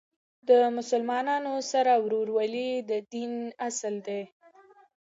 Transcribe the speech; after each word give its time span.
د 0.49 0.51
مسلمانانو 0.77 1.53
سره 1.71 1.93
ورورولۍ 2.05 2.69
د 2.89 2.91
دین 3.13 3.33
اصل 3.67 3.95
دی. 4.07 4.21